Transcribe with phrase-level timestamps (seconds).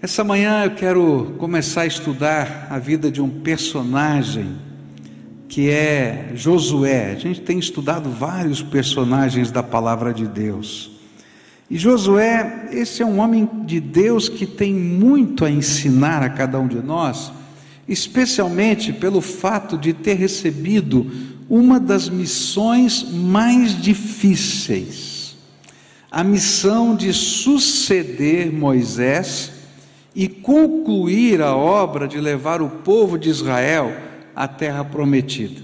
[0.00, 4.56] Essa manhã eu quero começar a estudar a vida de um personagem
[5.48, 7.10] que é Josué.
[7.10, 10.92] A gente tem estudado vários personagens da palavra de Deus.
[11.68, 16.60] E Josué, esse é um homem de Deus que tem muito a ensinar a cada
[16.60, 17.32] um de nós,
[17.88, 21.10] especialmente pelo fato de ter recebido
[21.50, 25.36] uma das missões mais difíceis,
[26.08, 29.57] a missão de suceder Moisés
[30.18, 33.96] e concluir a obra de levar o povo de Israel
[34.34, 35.62] à terra prometida.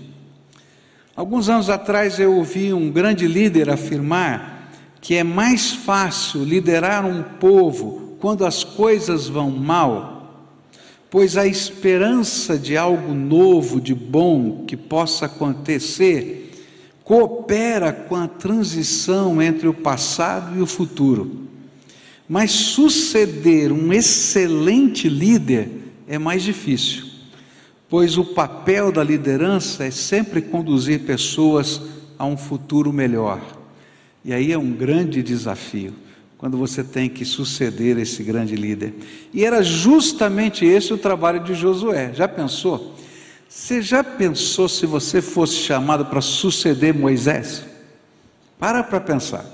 [1.17, 4.71] Alguns anos atrás eu ouvi um grande líder afirmar
[5.01, 10.47] que é mais fácil liderar um povo quando as coisas vão mal,
[11.11, 16.53] pois a esperança de algo novo, de bom que possa acontecer,
[17.03, 21.44] coopera com a transição entre o passado e o futuro.
[22.29, 25.69] Mas suceder um excelente líder
[26.09, 27.05] é mais difícil,
[27.89, 31.83] pois o papel da liderança é sempre conduzir pessoas
[32.19, 33.41] a um futuro melhor.
[34.25, 35.93] E aí é um grande desafio,
[36.39, 38.95] quando você tem que suceder esse grande líder.
[39.33, 42.13] E era justamente esse o trabalho de Josué.
[42.15, 42.95] Já pensou?
[43.47, 47.65] Você já pensou se você fosse chamado para suceder Moisés?
[48.59, 49.45] Para para pensar,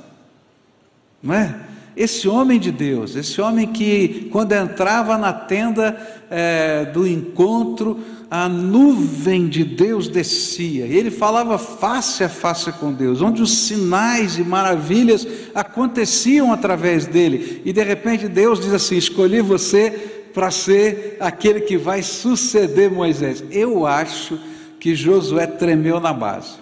[1.23, 1.70] não é?
[2.01, 5.95] Esse homem de Deus, esse homem que, quando entrava na tenda
[6.31, 12.91] é, do encontro, a nuvem de Deus descia, e ele falava face a face com
[12.91, 18.97] Deus, onde os sinais e maravilhas aconteciam através dele, e de repente Deus diz assim:
[18.97, 19.91] Escolhi você
[20.33, 23.45] para ser aquele que vai suceder Moisés.
[23.51, 24.39] Eu acho
[24.79, 26.55] que Josué tremeu na base,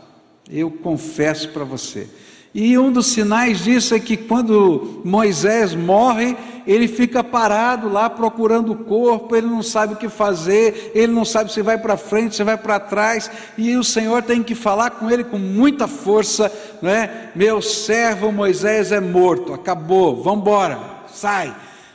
[0.50, 2.08] eu confesso para você.
[2.54, 8.72] E um dos sinais disso é que quando Moisés morre, ele fica parado lá procurando
[8.72, 12.36] o corpo, ele não sabe o que fazer, ele não sabe se vai para frente,
[12.36, 16.52] se vai para trás, e o Senhor tem que falar com ele com muita força,
[16.82, 17.30] não é?
[17.34, 21.54] Meu servo Moisés é morto, acabou, vamos embora, sai,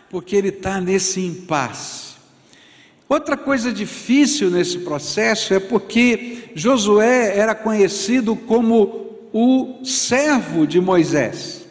[0.09, 2.13] porque ele está nesse impasse.
[3.07, 11.65] Outra coisa difícil nesse processo é porque Josué era conhecido como o servo de Moisés.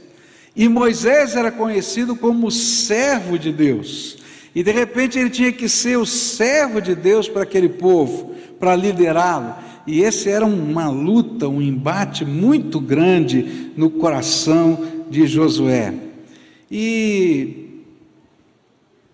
[0.54, 4.18] E Moisés era conhecido como servo de Deus.
[4.54, 8.76] E de repente ele tinha que ser o servo de Deus para aquele povo, para
[8.76, 9.54] liderá-lo.
[9.86, 15.94] E esse era uma luta, um embate muito grande no coração de Josué.
[16.70, 17.62] E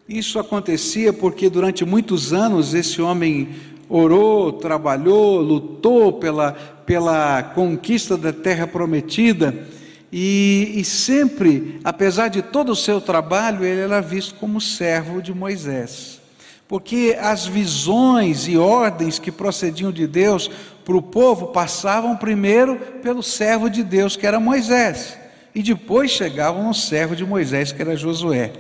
[0.09, 3.49] isso acontecia porque durante muitos anos esse homem
[3.89, 6.53] orou, trabalhou, lutou pela,
[6.85, 9.67] pela conquista da terra prometida,
[10.11, 15.35] e, e, sempre, apesar de todo o seu trabalho, ele era visto como servo de
[15.35, 16.19] Moisés.
[16.67, 20.51] Porque as visões e ordens que procediam de Deus
[20.85, 25.19] para o povo passavam primeiro pelo servo de Deus, que era Moisés,
[25.55, 28.53] e depois chegavam no servo de Moisés, que era Josué.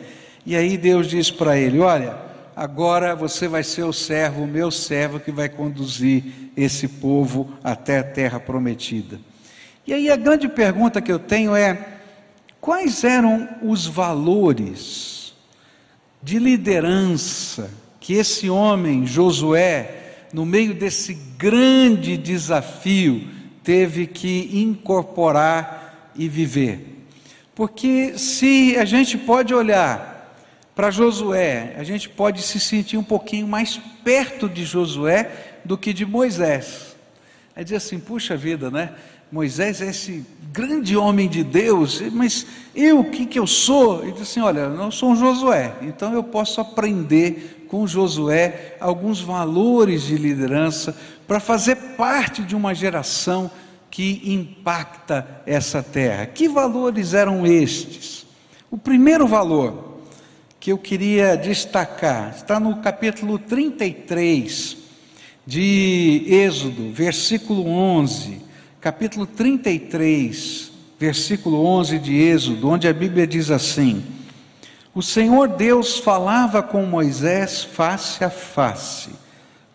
[0.44, 2.27] E aí Deus diz para ele: Olha,
[2.58, 6.24] agora você vai ser o servo, o meu servo, que vai conduzir
[6.56, 9.20] esse povo até a terra prometida.
[9.86, 12.00] E aí a grande pergunta que eu tenho é:
[12.60, 15.34] quais eram os valores
[16.20, 17.70] de liderança
[18.00, 23.28] que esse homem, Josué, no meio desse grande desafio,
[23.62, 27.06] teve que incorporar e viver?
[27.54, 30.17] Porque se a gente pode olhar
[30.78, 35.92] para Josué, a gente pode se sentir um pouquinho mais perto de Josué do que
[35.92, 36.94] de Moisés.
[37.56, 38.92] É dizer assim, puxa vida, né?
[39.32, 42.46] Moisés é esse grande homem de Deus, mas
[42.76, 44.04] eu, o que, que eu sou?
[44.04, 48.76] Ele diz assim: olha, eu não sou um Josué, então eu posso aprender com Josué
[48.78, 50.96] alguns valores de liderança
[51.26, 53.50] para fazer parte de uma geração
[53.90, 56.24] que impacta essa terra.
[56.26, 58.24] Que valores eram estes?
[58.70, 59.88] O primeiro valor
[60.60, 64.76] que eu queria destacar está no capítulo 33
[65.46, 68.42] de Êxodo, versículo 11.
[68.80, 74.04] Capítulo 33, versículo 11 de Êxodo, onde a Bíblia diz assim:
[74.94, 79.10] O Senhor Deus falava com Moisés face a face,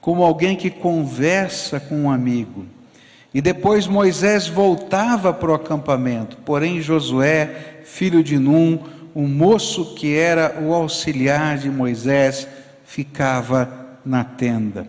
[0.02, 2.66] como alguém que conversa com um amigo.
[3.34, 8.80] E depois Moisés voltava para o acampamento, porém Josué, filho de Num,
[9.14, 12.48] o moço que era o auxiliar de Moisés
[12.86, 14.88] ficava na tenda.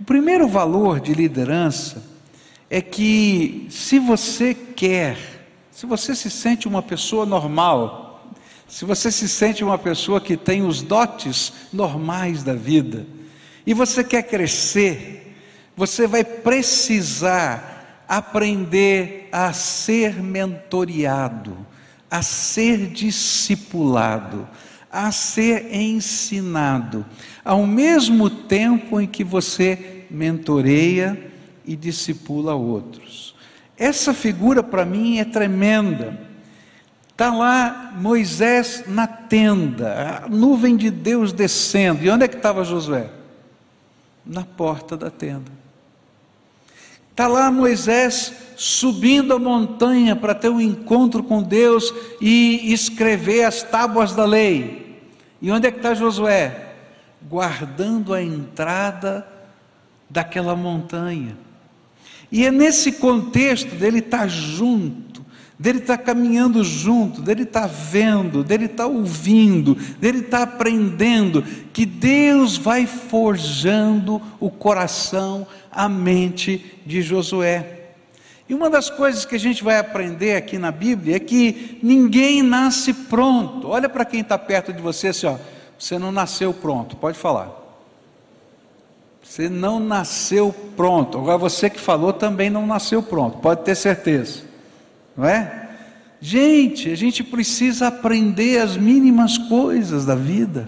[0.00, 2.02] O primeiro valor de liderança
[2.70, 5.16] é que se você quer,
[5.70, 8.32] se você se sente uma pessoa normal,
[8.66, 13.06] se você se sente uma pessoa que tem os dotes normais da vida
[13.66, 15.36] e você quer crescer,
[15.76, 21.56] você vai precisar aprender a ser mentoriado,
[22.12, 24.46] a ser discipulado,
[24.90, 27.06] a ser ensinado,
[27.42, 31.32] ao mesmo tempo em que você mentoreia
[31.64, 33.34] e discipula outros.
[33.78, 36.20] Essa figura para mim é tremenda.
[37.08, 42.04] Está lá Moisés na tenda, a nuvem de Deus descendo.
[42.04, 43.08] E onde é que estava Josué?
[44.26, 45.61] Na porta da tenda.
[47.12, 51.92] Está lá Moisés subindo a montanha para ter um encontro com Deus
[52.22, 54.98] e escrever as tábuas da lei.
[55.40, 56.72] E onde é que está Josué?
[57.28, 59.28] Guardando a entrada
[60.08, 61.36] daquela montanha.
[62.30, 65.11] E é nesse contexto dele estar tá junto,
[65.62, 71.40] dele estar tá caminhando junto, dele estar tá vendo, dele estar ouvindo, dele estar aprendendo,
[71.72, 77.78] que Deus vai forjando o coração, a mente de Josué.
[78.48, 82.42] E uma das coisas que a gente vai aprender aqui na Bíblia é que ninguém
[82.42, 83.68] nasce pronto.
[83.68, 85.36] Olha para quem está perto de você assim, ó,
[85.78, 87.50] você não nasceu pronto, pode falar.
[89.22, 91.18] Você não nasceu pronto.
[91.18, 94.50] Agora você que falou também não nasceu pronto, pode ter certeza.
[95.16, 95.70] Não é?
[96.20, 100.66] Gente, a gente precisa aprender as mínimas coisas da vida.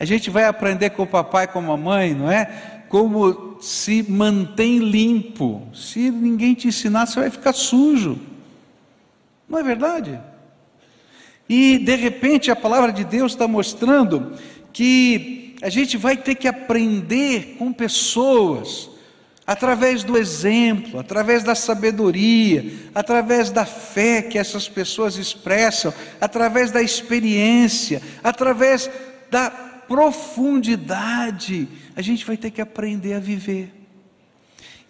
[0.00, 2.76] A gente vai aprender com o papai e com a mamãe, não é?
[2.88, 5.68] como se mantém limpo.
[5.74, 8.18] Se ninguém te ensinar, você vai ficar sujo.
[9.48, 10.18] Não é verdade?
[11.48, 14.32] E de repente a palavra de Deus está mostrando
[14.72, 18.90] que a gente vai ter que aprender com pessoas,
[19.48, 25.90] através do exemplo, através da sabedoria, através da fé que essas pessoas expressam,
[26.20, 28.90] através da experiência, através
[29.30, 31.66] da profundidade
[31.96, 33.72] a gente vai ter que aprender a viver.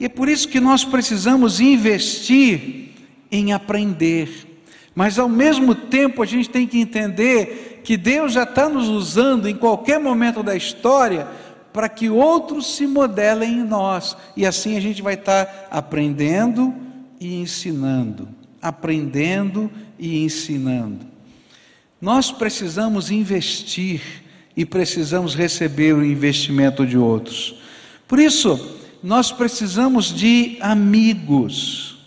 [0.01, 2.89] E é por isso que nós precisamos investir
[3.31, 4.59] em aprender.
[4.93, 9.49] Mas ao mesmo tempo a gente tem que entender que Deus já está nos usando
[9.49, 11.29] em qualquer momento da história
[11.73, 14.17] para que outros se modelem em nós.
[14.37, 16.75] E assim a gente vai estar aprendendo
[17.21, 18.29] e ensinando.
[18.61, 21.07] Aprendendo e ensinando.
[22.01, 24.01] Nós precisamos investir
[24.57, 27.57] e precisamos receber o investimento de outros.
[28.07, 31.99] Por isso, nós precisamos de amigos,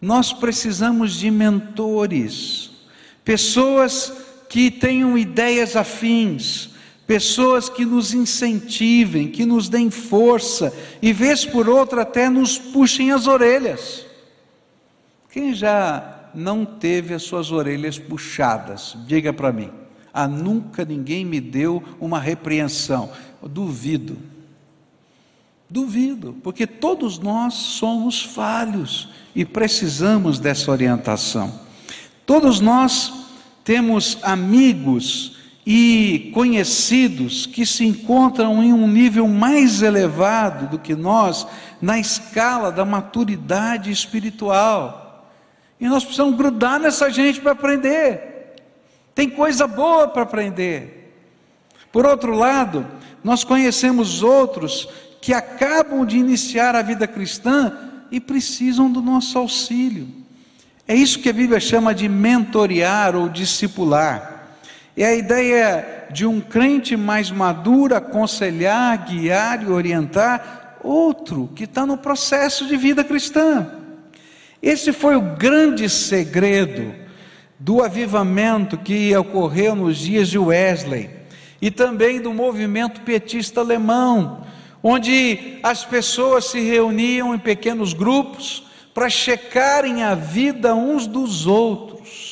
[0.00, 2.70] nós precisamos de mentores,
[3.24, 4.12] pessoas
[4.48, 6.70] que tenham ideias afins,
[7.12, 10.72] pessoas que nos incentivem, que nos deem força
[11.02, 14.06] e, vez por outra, até nos puxem as orelhas.
[15.28, 18.96] Quem já não teve as suas orelhas puxadas?
[19.06, 19.70] Diga para mim.
[20.10, 23.12] Ah, nunca ninguém me deu uma repreensão.
[23.42, 24.16] Duvido.
[25.68, 31.60] Duvido, porque todos nós somos falhos e precisamos dessa orientação.
[32.24, 33.12] Todos nós
[33.62, 35.31] temos amigos
[35.64, 41.46] e conhecidos que se encontram em um nível mais elevado do que nós
[41.80, 45.30] na escala da maturidade espiritual.
[45.80, 48.56] E nós precisamos grudar nessa gente para aprender.
[49.14, 51.14] Tem coisa boa para aprender.
[51.92, 52.86] Por outro lado,
[53.22, 54.88] nós conhecemos outros
[55.20, 57.76] que acabam de iniciar a vida cristã
[58.10, 60.08] e precisam do nosso auxílio.
[60.88, 64.31] É isso que a Bíblia chama de mentorear ou discipular.
[64.94, 71.86] É a ideia de um crente mais maduro aconselhar, guiar e orientar outro que está
[71.86, 73.72] no processo de vida cristã.
[74.62, 76.94] Esse foi o grande segredo
[77.58, 81.08] do avivamento que ocorreu nos dias de Wesley
[81.60, 84.44] e também do movimento petista alemão,
[84.82, 92.31] onde as pessoas se reuniam em pequenos grupos para checarem a vida uns dos outros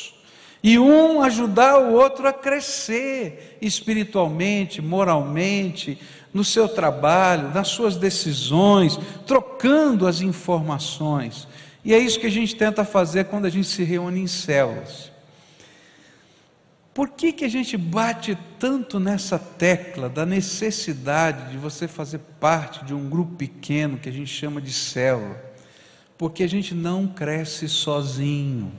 [0.62, 5.98] e um ajudar o outro a crescer espiritualmente, moralmente,
[6.32, 11.48] no seu trabalho, nas suas decisões, trocando as informações.
[11.84, 15.10] E é isso que a gente tenta fazer quando a gente se reúne em células.
[16.92, 22.84] Por que, que a gente bate tanto nessa tecla da necessidade de você fazer parte
[22.84, 25.40] de um grupo pequeno que a gente chama de célula?
[26.18, 28.72] Porque a gente não cresce sozinho.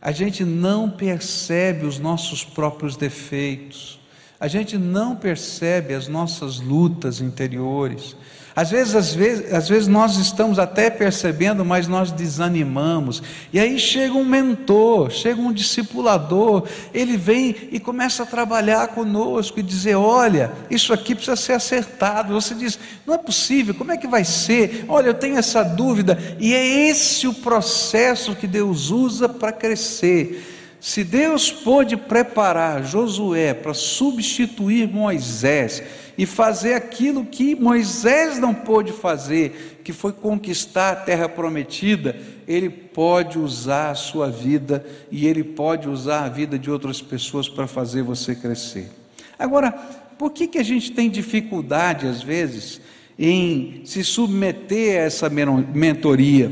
[0.00, 3.98] A gente não percebe os nossos próprios defeitos.
[4.38, 8.16] A gente não percebe as nossas lutas interiores.
[8.58, 13.22] Às vezes, às vezes, às vezes nós estamos até percebendo, mas nós desanimamos.
[13.52, 19.60] E aí chega um mentor, chega um discipulador, ele vem e começa a trabalhar conosco
[19.60, 22.34] e dizer: olha, isso aqui precisa ser acertado.
[22.34, 24.84] Você diz: não é possível, como é que vai ser?
[24.88, 26.18] Olha, eu tenho essa dúvida.
[26.40, 30.56] E é esse o processo que Deus usa para crescer.
[30.80, 35.80] Se Deus pôde preparar Josué para substituir Moisés
[36.18, 42.68] e fazer aquilo que Moisés não pôde fazer, que foi conquistar a terra prometida, ele
[42.68, 47.68] pode usar a sua vida e ele pode usar a vida de outras pessoas para
[47.68, 48.90] fazer você crescer.
[49.38, 49.70] Agora,
[50.18, 52.80] por que, que a gente tem dificuldade, às vezes,
[53.16, 56.50] em se submeter a essa mentoria?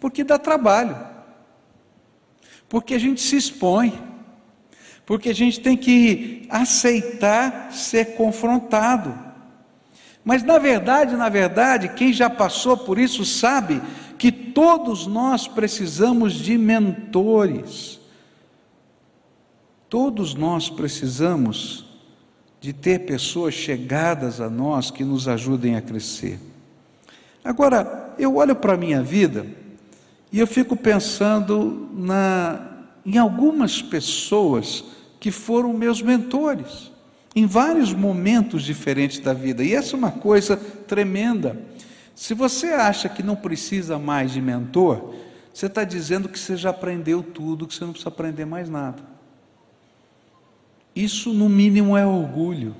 [0.00, 0.96] Porque dá trabalho.
[2.68, 3.96] Porque a gente se expõe,
[5.08, 9.18] porque a gente tem que aceitar ser confrontado.
[10.22, 13.80] Mas na verdade, na verdade, quem já passou por isso sabe
[14.18, 17.98] que todos nós precisamos de mentores.
[19.88, 21.86] Todos nós precisamos
[22.60, 26.38] de ter pessoas chegadas a nós que nos ajudem a crescer.
[27.42, 29.46] Agora, eu olho para a minha vida
[30.30, 32.60] e eu fico pensando na,
[33.06, 36.90] em algumas pessoas que foram meus mentores,
[37.34, 41.60] em vários momentos diferentes da vida, e essa é uma coisa tremenda.
[42.14, 45.14] Se você acha que não precisa mais de mentor,
[45.52, 49.02] você está dizendo que você já aprendeu tudo, que você não precisa aprender mais nada.
[50.94, 52.74] Isso, no mínimo, é orgulho.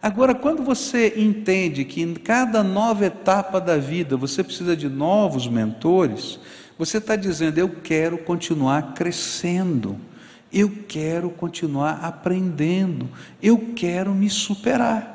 [0.00, 5.48] Agora, quando você entende que em cada nova etapa da vida você precisa de novos
[5.48, 6.38] mentores,
[6.78, 9.98] você está dizendo: eu quero continuar crescendo,
[10.54, 13.10] eu quero continuar aprendendo,
[13.42, 15.12] eu quero me superar.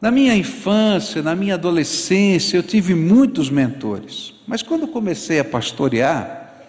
[0.00, 6.62] Na minha infância, na minha adolescência, eu tive muitos mentores, mas quando comecei a pastorear,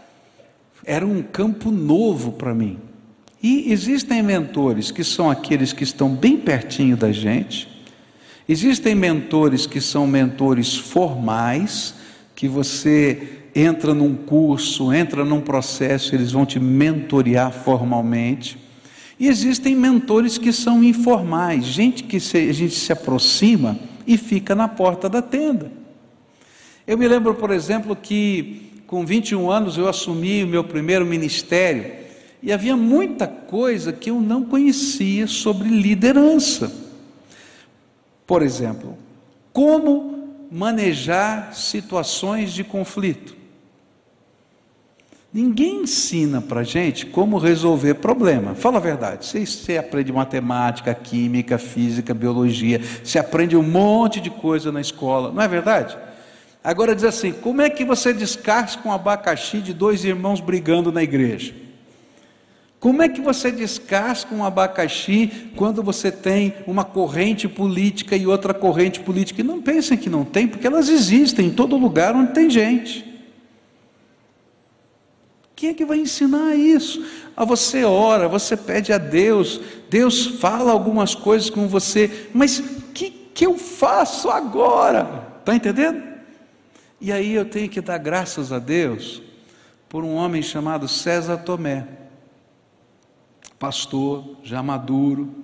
[0.84, 2.80] era um campo novo para mim.
[3.44, 7.68] E existem mentores que são aqueles que estão bem pertinho da gente,
[8.50, 11.94] existem mentores que são mentores formais,
[12.34, 18.58] que você entra num curso, entra num processo, eles vão te mentorear formalmente.
[19.20, 24.54] E existem mentores que são informais, gente que se, a gente se aproxima e fica
[24.54, 25.72] na porta da tenda.
[26.86, 31.92] Eu me lembro, por exemplo, que com 21 anos eu assumi o meu primeiro ministério
[32.44, 36.72] e havia muita coisa que eu não conhecia sobre liderança.
[38.28, 38.96] Por exemplo,
[39.52, 43.37] como manejar situações de conflito.
[45.38, 48.56] Ninguém ensina para a gente como resolver problema.
[48.56, 49.24] Fala a verdade.
[49.24, 52.82] Você, você aprende matemática, química, física, biologia.
[53.04, 55.32] Você aprende um monte de coisa na escola.
[55.32, 55.96] Não é verdade?
[56.64, 61.04] Agora diz assim: como é que você descasca um abacaxi de dois irmãos brigando na
[61.04, 61.54] igreja?
[62.80, 68.56] Como é que você descasca um abacaxi quando você tem uma corrente política e outra
[68.56, 69.42] corrente política?
[69.42, 73.17] E não pensem que não tem, porque elas existem em todo lugar onde tem gente.
[75.58, 77.06] Quem é que vai ensinar isso?
[77.36, 79.60] A você ora, você pede a Deus,
[79.90, 85.28] Deus fala algumas coisas com você, mas o que, que eu faço agora?
[85.40, 86.02] Está entendendo?
[87.02, 89.22] E aí eu tenho que dar graças a Deus
[89.90, 91.98] por um homem chamado César Tomé
[93.58, 95.44] pastor, já maduro.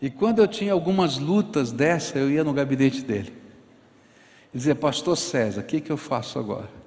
[0.00, 3.32] E quando eu tinha algumas lutas dessa, eu ia no gabinete dele.
[4.52, 6.77] E dizia, pastor César, o que, que eu faço agora?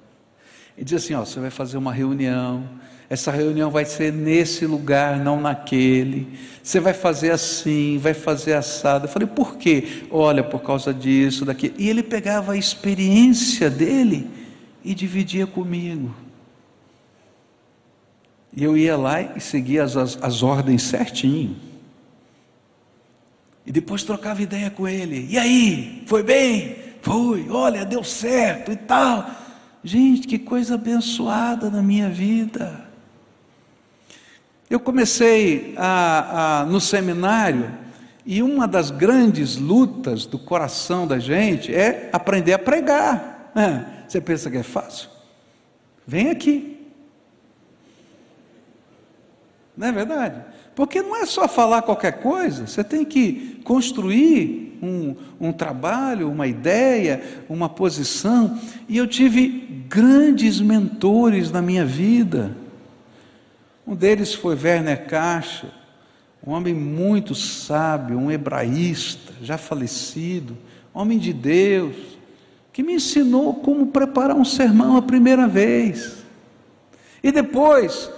[0.76, 2.68] Ele dizia assim: ó, você vai fazer uma reunião,
[3.12, 6.38] essa reunião vai ser nesse lugar, não naquele.
[6.62, 9.04] Você vai fazer assim, vai fazer assado.
[9.04, 10.04] Eu falei, por quê?
[10.10, 11.74] Olha, por causa disso, daquilo.
[11.76, 14.30] E ele pegava a experiência dele
[14.82, 16.14] e dividia comigo.
[18.56, 21.54] E eu ia lá e seguia as, as, as ordens certinho.
[23.66, 25.26] E depois trocava ideia com ele.
[25.28, 26.02] E aí?
[26.06, 26.76] Foi bem?
[27.02, 29.41] Foi, olha, deu certo e tal.
[29.84, 32.86] Gente, que coisa abençoada na minha vida.
[34.70, 37.70] Eu comecei a, a, no seminário
[38.24, 43.52] e uma das grandes lutas do coração da gente é aprender a pregar.
[43.56, 45.10] É, você pensa que é fácil?
[46.06, 46.80] Vem aqui.
[49.76, 50.44] Não é verdade?
[50.74, 56.48] Porque não é só falar qualquer coisa, você tem que construir um, um trabalho, uma
[56.48, 58.58] ideia, uma posição.
[58.88, 62.56] E eu tive grandes mentores na minha vida.
[63.86, 65.68] Um deles foi Werner Castro,
[66.44, 70.58] um homem muito sábio, um hebraísta, já falecido,
[70.92, 71.94] homem de Deus,
[72.72, 76.24] que me ensinou como preparar um sermão a primeira vez.
[77.22, 78.10] E depois,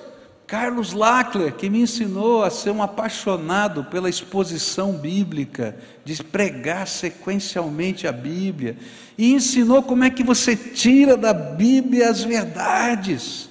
[0.47, 5.75] Carlos Lackler, que me ensinou a ser um apaixonado pela exposição bíblica,
[6.05, 8.77] de pregar sequencialmente a Bíblia,
[9.17, 13.49] e ensinou como é que você tira da Bíblia as verdades.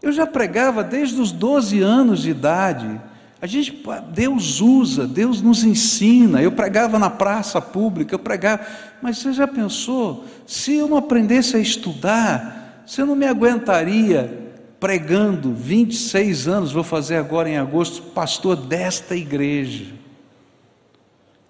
[0.00, 3.00] Eu já pregava desde os 12 anos de idade,
[3.42, 6.40] a gente, Deus usa, Deus nos ensina.
[6.40, 8.64] Eu pregava na praça pública, eu pregava,
[9.02, 10.24] mas você já pensou?
[10.46, 14.43] Se eu não aprendesse a estudar, você não me aguentaria
[14.84, 19.86] pregando 26 anos, vou fazer agora em agosto, pastor desta igreja.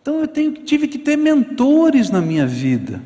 [0.00, 3.02] Então eu tenho, tive que ter mentores na minha vida.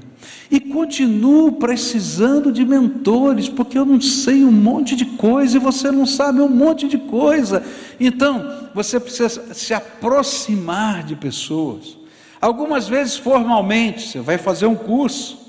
[0.50, 5.90] E continuo precisando de mentores, porque eu não sei um monte de coisa e você
[5.90, 7.64] não sabe um monte de coisa.
[7.98, 11.96] Então, você precisa se aproximar de pessoas.
[12.38, 15.47] Algumas vezes formalmente, você vai fazer um curso.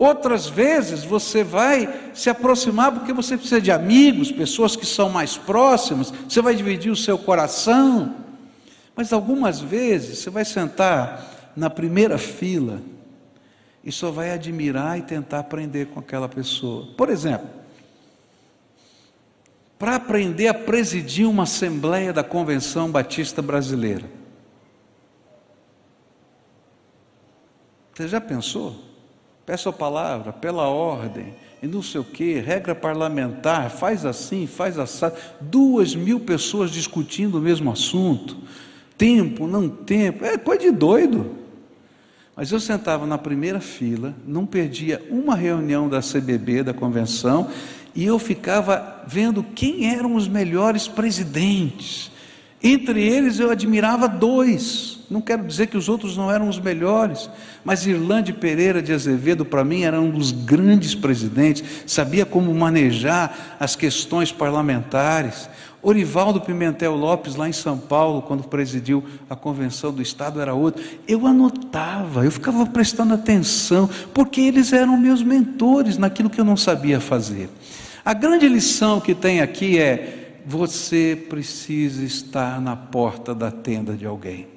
[0.00, 5.36] Outras vezes você vai se aproximar porque você precisa de amigos, pessoas que são mais
[5.36, 8.16] próximas, você vai dividir o seu coração.
[8.96, 12.80] Mas algumas vezes você vai sentar na primeira fila
[13.84, 16.86] e só vai admirar e tentar aprender com aquela pessoa.
[16.96, 17.50] Por exemplo,
[19.78, 24.08] para aprender a presidir uma assembleia da Convenção Batista Brasileira.
[27.92, 28.89] Você já pensou?
[29.50, 34.78] Peça a palavra, pela ordem, e não sei o que, regra parlamentar, faz assim, faz
[34.78, 35.06] assim.
[35.40, 38.36] Duas mil pessoas discutindo o mesmo assunto.
[38.96, 41.32] Tempo, não tempo, é coisa de doido.
[42.36, 47.50] Mas eu sentava na primeira fila, não perdia uma reunião da CBB, da convenção,
[47.92, 52.12] e eu ficava vendo quem eram os melhores presidentes.
[52.62, 54.98] Entre eles eu admirava dois.
[55.10, 57.28] Não quero dizer que os outros não eram os melhores,
[57.64, 63.56] mas Irlande Pereira de Azevedo, para mim, era um dos grandes presidentes, sabia como manejar
[63.58, 65.48] as questões parlamentares.
[65.82, 70.84] Orivaldo Pimentel Lopes, lá em São Paulo, quando presidiu a convenção do Estado, era outro.
[71.08, 76.56] Eu anotava, eu ficava prestando atenção, porque eles eram meus mentores naquilo que eu não
[76.56, 77.48] sabia fazer.
[78.04, 84.06] A grande lição que tem aqui é: você precisa estar na porta da tenda de
[84.06, 84.48] alguém.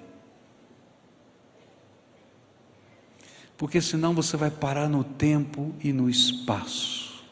[3.57, 7.23] Porque senão você vai parar no tempo e no espaço.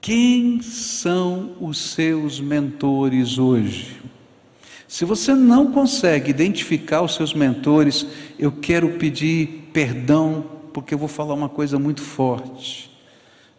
[0.00, 4.00] Quem são os seus mentores hoje?
[4.86, 8.06] Se você não consegue identificar os seus mentores,
[8.38, 12.90] eu quero pedir perdão, porque eu vou falar uma coisa muito forte.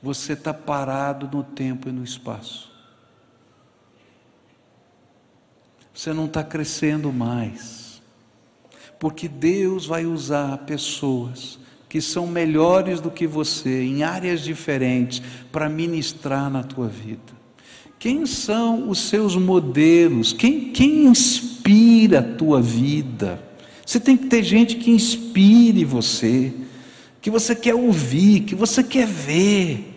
[0.02, 2.68] Você está parado no tempo e no espaço.
[5.99, 8.01] Você não está crescendo mais.
[8.97, 11.59] Porque Deus vai usar pessoas
[11.89, 17.33] que são melhores do que você em áreas diferentes para ministrar na tua vida?
[17.99, 20.31] Quem são os seus modelos?
[20.31, 23.43] Quem, quem inspira a tua vida?
[23.85, 26.53] Você tem que ter gente que inspire você,
[27.19, 29.88] que você quer ouvir, que você quer ver.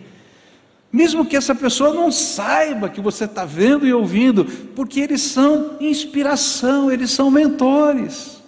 [0.93, 5.75] Mesmo que essa pessoa não saiba que você está vendo e ouvindo, porque eles são
[5.81, 8.43] inspiração, eles são mentores.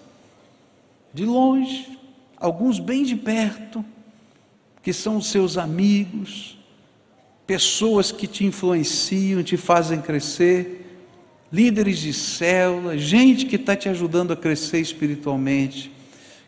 [1.12, 1.97] De longe
[2.38, 3.84] alguns bem de perto,
[4.84, 6.60] que são os seus amigos,
[7.47, 11.01] pessoas que te influenciam, te fazem crescer,
[11.51, 15.91] líderes de célula, gente que está te ajudando a crescer espiritualmente.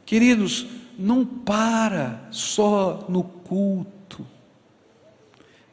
[0.06, 0.68] Queridos,
[1.00, 3.97] não para só no culto.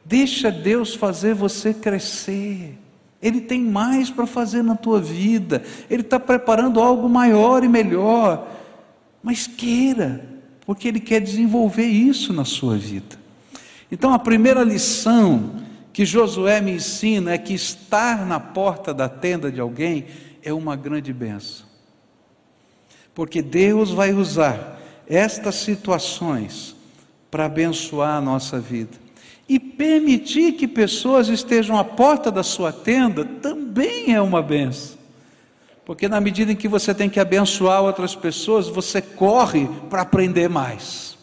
[0.05, 2.77] Deixa Deus fazer você crescer.
[3.21, 5.63] Ele tem mais para fazer na tua vida.
[5.89, 8.55] Ele está preparando algo maior e melhor
[9.25, 10.23] mas queira,
[10.67, 13.17] porque Ele quer desenvolver isso na sua vida.
[13.91, 19.51] Então, a primeira lição que Josué me ensina é que estar na porta da tenda
[19.51, 20.05] de alguém
[20.43, 21.65] é uma grande benção,
[23.15, 26.75] porque Deus vai usar estas situações
[27.31, 29.04] para abençoar a nossa vida.
[29.47, 34.97] E permitir que pessoas estejam à porta da sua tenda também é uma benção.
[35.85, 40.49] Porque na medida em que você tem que abençoar outras pessoas, você corre para aprender
[40.49, 41.15] mais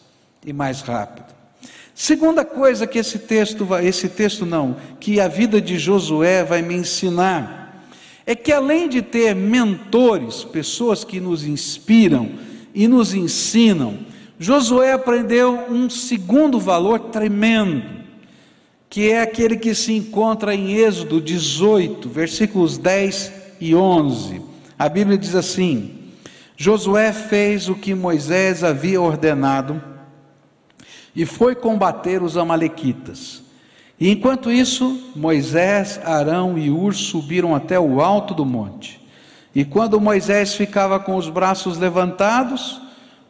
[0.45, 1.33] e mais rápido.
[1.93, 6.61] Segunda coisa que esse texto vai, esse texto não, que a vida de Josué vai
[6.61, 7.85] me ensinar,
[8.25, 12.31] é que além de ter mentores, pessoas que nos inspiram
[12.73, 13.99] e nos ensinam,
[14.39, 18.02] Josué aprendeu um segundo valor tremendo,
[18.93, 24.39] que é aquele que se encontra em Êxodo 18, versículos 10 e 11.
[24.77, 26.11] A Bíblia diz assim:
[26.55, 29.81] Josué fez o que Moisés havia ordenado
[31.15, 33.41] e foi combater os Amalequitas.
[33.99, 39.01] E enquanto isso, Moisés, Arão e Ur subiram até o alto do monte.
[39.55, 42.79] E quando Moisés ficava com os braços levantados,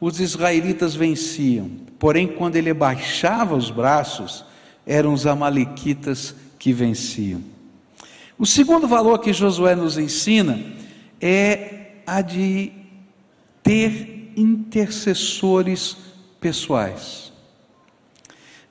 [0.01, 1.71] os israelitas venciam.
[1.97, 4.43] Porém, quando ele baixava os braços,
[4.85, 7.41] eram os amalequitas que venciam.
[8.37, 10.59] O segundo valor que Josué nos ensina
[11.21, 12.71] é a de
[13.61, 15.95] ter intercessores
[16.41, 17.31] pessoais.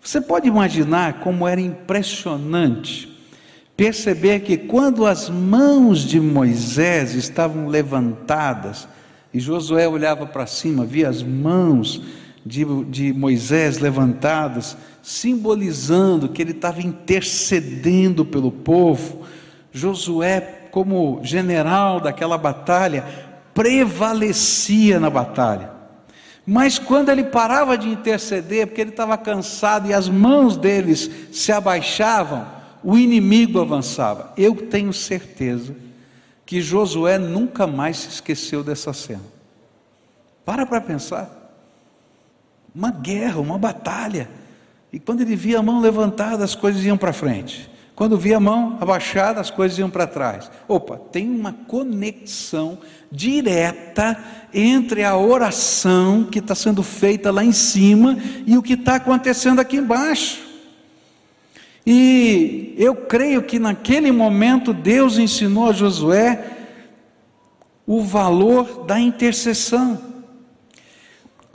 [0.02, 3.12] Você pode imaginar como era impressionante
[3.76, 8.86] perceber que quando as mãos de Moisés estavam levantadas,
[9.32, 12.02] e Josué olhava para cima, via as mãos
[12.44, 19.26] de, de Moisés levantadas, simbolizando que ele estava intercedendo pelo povo.
[19.72, 23.04] Josué, como general daquela batalha,
[23.52, 25.70] prevalecia na batalha.
[26.46, 31.52] Mas quando ele parava de interceder, porque ele estava cansado e as mãos deles se
[31.52, 32.46] abaixavam,
[32.82, 34.32] o inimigo avançava.
[34.36, 35.74] Eu tenho certeza
[36.44, 39.22] que Josué nunca mais se esqueceu dessa cena.
[40.44, 41.30] Para para pensar.
[42.74, 44.28] Uma guerra, uma batalha.
[44.92, 47.70] E quando ele via a mão levantada, as coisas iam para frente.
[47.94, 50.50] Quando via a mão abaixada, as coisas iam para trás.
[50.66, 52.78] Opa, tem uma conexão
[53.10, 54.18] direta
[54.52, 59.60] entre a oração que está sendo feita lá em cima e o que está acontecendo
[59.60, 60.40] aqui embaixo.
[61.86, 66.44] E eu creio que naquele momento Deus ensinou a Josué
[67.86, 70.11] o valor da intercessão.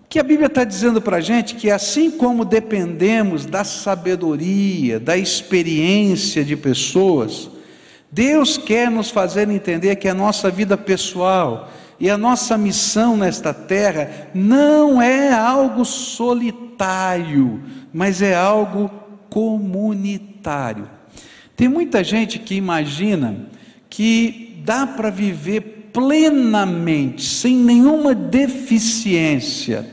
[0.10, 5.18] Que a Bíblia está dizendo para a gente que assim como dependemos da sabedoria, da
[5.18, 7.50] experiência de pessoas,
[8.10, 13.54] Deus quer nos fazer entender que a nossa vida pessoal e a nossa missão nesta
[13.54, 17.62] terra não é algo solitário,
[17.94, 18.90] mas é algo
[19.30, 20.90] comunitário.
[21.56, 23.48] Tem muita gente que imagina
[23.90, 29.84] que dá para viver plenamente, sem nenhuma deficiência,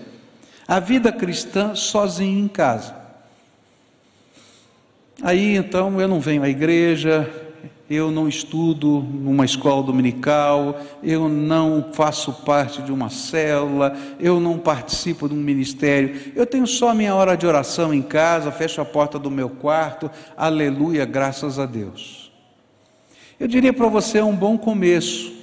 [0.69, 2.95] a vida cristã sozinho em casa.
[5.23, 7.33] Aí então eu não venho à igreja,
[7.89, 14.59] eu não estudo numa escola dominical, eu não faço parte de uma célula, eu não
[14.59, 18.85] participo de um ministério, eu tenho só minha hora de oração em casa, fecho a
[18.85, 22.31] porta do meu quarto, aleluia, graças a Deus.
[23.41, 25.34] Eu diria para você é um bom começo,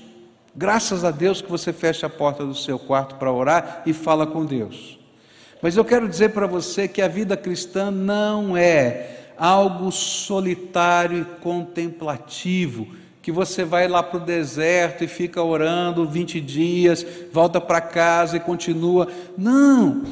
[0.55, 4.27] graças a Deus que você fecha a porta do seu quarto para orar e fala
[4.27, 4.99] com Deus.
[5.61, 11.41] Mas eu quero dizer para você que a vida cristã não é algo solitário e
[11.41, 12.87] contemplativo,
[13.21, 18.37] que você vai lá para o deserto e fica orando 20 dias, volta para casa
[18.37, 19.07] e continua.
[19.37, 20.03] Não!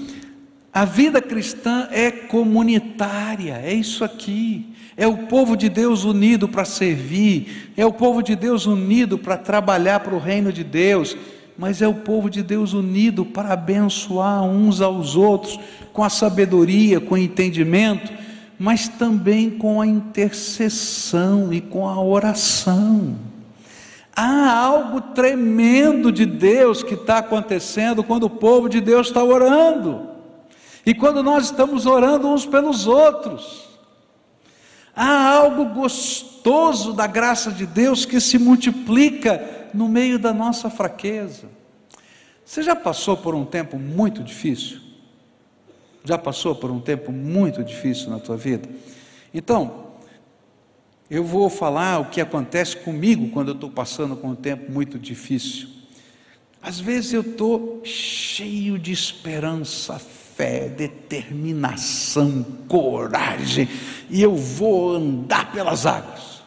[0.71, 4.75] A vida cristã é comunitária, é isso aqui.
[4.99, 9.35] É o povo de Deus unido para servir, é o povo de Deus unido para
[9.35, 11.17] trabalhar para o reino de Deus
[11.59, 15.59] mas é o povo de Deus unido para abençoar uns aos outros
[15.91, 18.13] com a sabedoria, com o entendimento,
[18.57, 23.17] mas também com a intercessão e com a oração.
[24.15, 30.07] Há algo tremendo de Deus que está acontecendo quando o povo de Deus está orando,
[30.85, 33.68] e quando nós estamos orando uns pelos outros.
[34.95, 41.47] Há algo gostoso da graça de Deus que se multiplica no meio da nossa fraqueza.
[42.45, 44.79] Você já passou por um tempo muito difícil?
[46.03, 48.67] Já passou por um tempo muito difícil na tua vida?
[49.33, 49.87] Então,
[51.09, 54.97] eu vou falar o que acontece comigo quando eu estou passando por um tempo muito
[54.97, 55.67] difícil.
[56.61, 59.99] Às vezes eu estou cheio de esperança,
[60.39, 63.67] fé, determinação, coragem,
[64.09, 66.41] e eu vou andar pelas águas.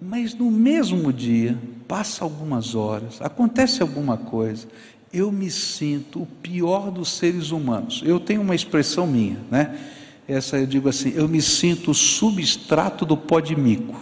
[0.00, 4.66] Mas no mesmo dia, passa algumas horas, acontece alguma coisa,
[5.12, 8.02] eu me sinto o pior dos seres humanos.
[8.04, 9.78] Eu tenho uma expressão minha, né?
[10.26, 14.00] Essa eu digo assim: eu me sinto o substrato do pó de mico.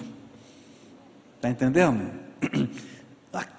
[1.37, 2.11] Está entendendo?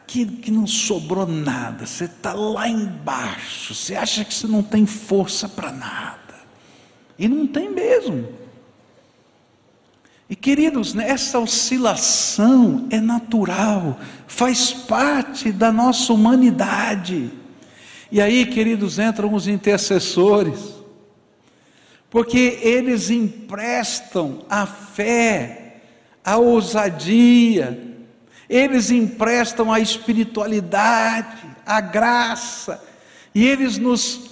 [0.10, 4.84] Aquilo que não sobrou nada, você está lá embaixo, você acha que você não tem
[4.84, 6.34] força para nada,
[7.15, 8.28] e não tem mesmo.
[10.28, 17.30] E queridos, essa oscilação é natural, faz parte da nossa humanidade.
[18.12, 20.74] E aí, queridos, entram os intercessores,
[22.10, 25.84] porque eles emprestam a fé,
[26.26, 27.88] a ousadia,
[28.49, 32.83] eles emprestam a espiritualidade, a graça,
[33.33, 34.29] e eles nos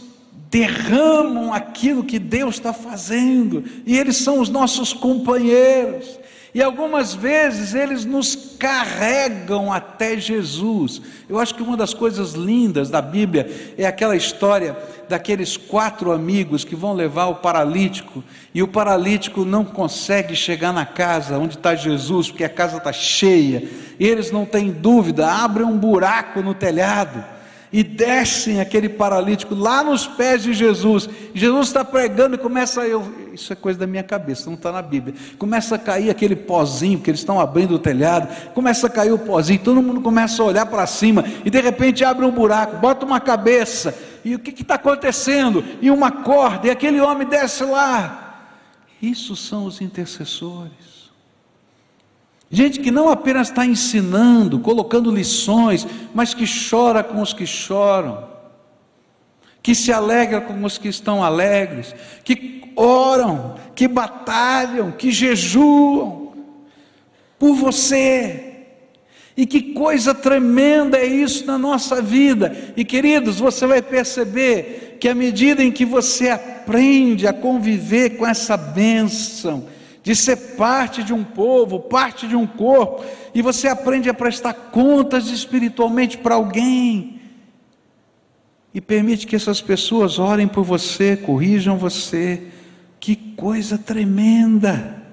[0.49, 6.17] derramam aquilo que Deus está fazendo, e eles são os nossos companheiros.
[6.57, 10.99] E algumas vezes eles nos carregam até Jesus.
[11.29, 14.75] Eu acho que uma das coisas lindas da Bíblia é aquela história
[15.07, 18.23] daqueles quatro amigos que vão levar o paralítico,
[18.55, 22.91] e o paralítico não consegue chegar na casa onde está Jesus, porque a casa está
[22.91, 27.36] cheia, e eles não têm dúvida, abrem um buraco no telhado
[27.71, 31.09] e descem aquele paralítico lá nos pés de Jesus.
[31.33, 32.85] Jesus está pregando e começa a.
[33.33, 35.15] Isso é coisa da minha cabeça, não está na Bíblia.
[35.37, 38.27] Começa a cair aquele pozinho, porque eles estão abrindo o telhado.
[38.53, 42.03] Começa a cair o pozinho, todo mundo começa a olhar para cima e de repente
[42.03, 43.97] abre um buraco, bota uma cabeça.
[44.23, 45.63] E o que está acontecendo?
[45.81, 48.23] E uma corda, e aquele homem desce lá.
[49.01, 50.96] Isso são os intercessores.
[52.49, 58.25] Gente que não apenas está ensinando, colocando lições, mas que chora com os que choram,
[59.61, 66.33] que se alegra com os que estão alegres, que oram, que batalham, que jejuam
[67.37, 68.43] por você.
[69.35, 72.73] E que coisa tremenda é isso na nossa vida.
[72.75, 78.25] E queridos, você vai perceber que à medida em que você aprende a conviver com
[78.25, 79.67] essa bênção,
[80.07, 83.03] de ser parte de um povo, parte de um corpo,
[83.35, 87.19] e você aprende a prestar contas espiritualmente para alguém,
[88.73, 92.41] e permite que essas pessoas orem por você, corrijam você.
[93.01, 95.03] Que coisa tremenda!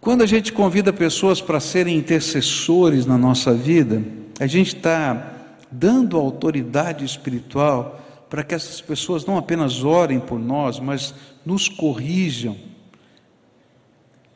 [0.00, 4.02] Quando a gente convida pessoas para serem intercessores na nossa vida,
[4.40, 5.34] a gente está
[5.70, 8.00] dando autoridade espiritual
[8.34, 11.14] para que essas pessoas não apenas orem por nós, mas
[11.46, 12.56] nos corrijam,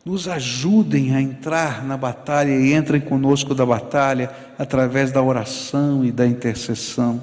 [0.04, 6.12] nos ajudem a entrar na batalha e entrem conosco da batalha através da oração e
[6.12, 7.20] da intercessão.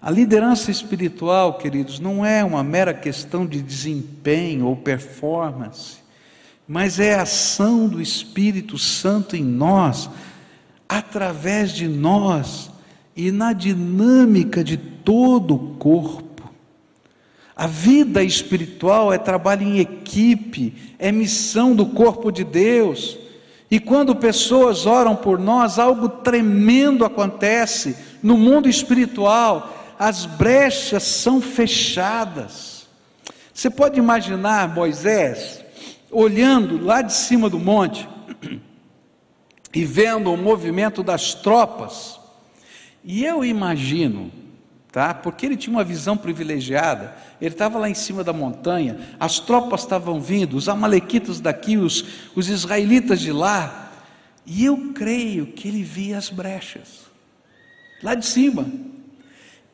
[0.00, 5.98] A liderança espiritual, queridos, não é uma mera questão de desempenho ou performance,
[6.66, 10.08] mas é a ação do Espírito Santo em nós,
[10.88, 12.70] através de nós
[13.18, 16.48] e na dinâmica de todo o corpo.
[17.56, 23.18] A vida espiritual é trabalho em equipe, é missão do corpo de Deus.
[23.68, 31.40] E quando pessoas oram por nós, algo tremendo acontece no mundo espiritual, as brechas são
[31.40, 32.86] fechadas.
[33.52, 35.60] Você pode imaginar Moisés
[36.08, 38.08] olhando lá de cima do monte
[39.74, 42.17] e vendo o movimento das tropas
[43.10, 44.30] e eu imagino,
[44.92, 45.14] tá?
[45.14, 47.16] Porque ele tinha uma visão privilegiada.
[47.40, 52.04] Ele estava lá em cima da montanha, as tropas estavam vindo, os amalequitas daqui, os,
[52.36, 53.92] os israelitas de lá.
[54.44, 57.06] E eu creio que ele via as brechas
[58.02, 58.70] lá de cima.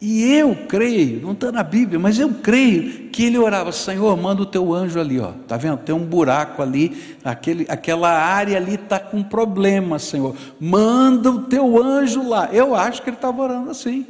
[0.06, 4.42] E eu creio, não está na Bíblia, mas eu creio que ele orava, Senhor, manda
[4.42, 5.30] o teu anjo ali, ó.
[5.48, 5.78] Tá vendo?
[5.78, 10.36] Tem um buraco ali, aquele, aquela área ali está com problema, Senhor.
[10.60, 12.50] Manda o teu anjo lá.
[12.52, 14.06] Eu acho que ele estava orando assim.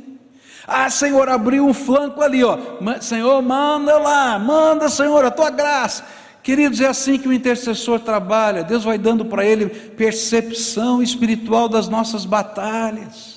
[0.67, 2.59] Ah, Senhor, abriu um flanco ali, ó.
[3.01, 6.05] Senhor, manda lá, manda, Senhor, a tua graça.
[6.43, 8.65] Queridos, é assim que o intercessor trabalha.
[8.65, 13.34] Deus vai dando para ele percepção espiritual das nossas batalhas.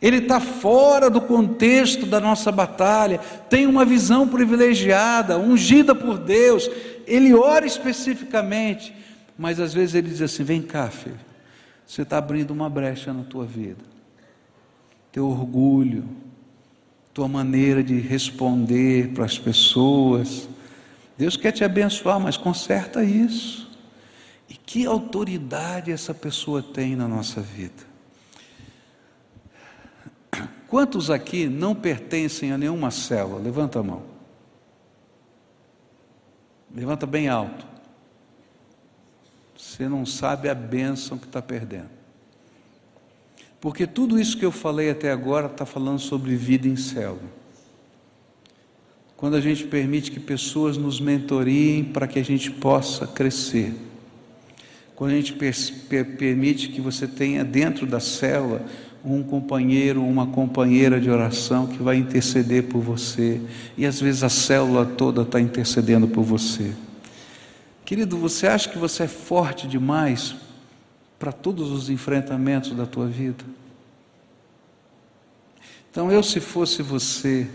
[0.00, 6.70] Ele está fora do contexto da nossa batalha, tem uma visão privilegiada, ungida por Deus,
[7.06, 8.94] ele ora especificamente,
[9.38, 11.18] mas às vezes ele diz assim: vem cá, filho,
[11.86, 13.84] você está abrindo uma brecha na tua vida,
[15.10, 16.04] teu orgulho,
[17.14, 20.46] tua maneira de responder para as pessoas.
[21.16, 23.70] Deus quer te abençoar, mas conserta isso.
[24.50, 27.95] E que autoridade essa pessoa tem na nossa vida?
[30.68, 33.40] Quantos aqui não pertencem a nenhuma célula?
[33.40, 34.02] Levanta a mão.
[36.74, 37.66] Levanta bem alto.
[39.56, 41.90] Você não sabe a bênção que está perdendo.
[43.60, 47.36] Porque tudo isso que eu falei até agora está falando sobre vida em célula.
[49.16, 53.74] Quando a gente permite que pessoas nos mentoriem para que a gente possa crescer.
[54.94, 55.32] Quando a gente
[56.18, 58.64] permite que você tenha dentro da célula
[59.14, 63.40] um companheiro, uma companheira de oração que vai interceder por você,
[63.76, 66.74] e às vezes a célula toda está intercedendo por você.
[67.84, 70.34] Querido, você acha que você é forte demais
[71.18, 73.44] para todos os enfrentamentos da tua vida?
[75.90, 77.48] Então, eu, se fosse você,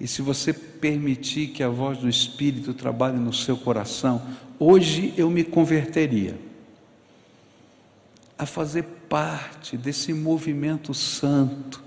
[0.00, 4.20] e se você permitir que a voz do Espírito trabalhe no seu coração,
[4.58, 6.36] hoje eu me converteria.
[8.38, 11.82] a fazer parte desse movimento santo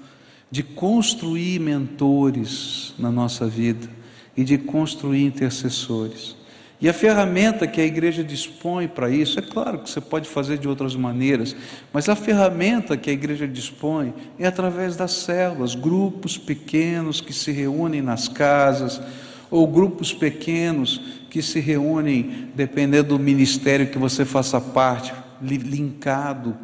[0.51, 3.87] de construir mentores na nossa vida
[4.35, 6.35] e de construir intercessores.
[6.81, 10.57] E a ferramenta que a igreja dispõe para isso, é claro que você pode fazer
[10.57, 11.53] de outras maneiras,
[11.91, 17.51] mas a ferramenta que a igreja dispõe é através das células, grupos pequenos que se
[17.51, 19.01] reúnem nas casas,
[19.51, 26.57] ou grupos pequenos que se reúnem, dependendo do ministério que você faça parte, linkado,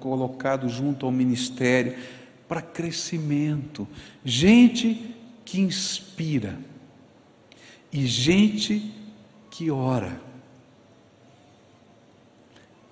[0.00, 1.96] colocado junto ao ministério,
[2.48, 3.86] para crescimento.
[4.24, 6.58] Gente que inspira
[7.92, 8.92] e gente
[9.50, 10.20] que ora.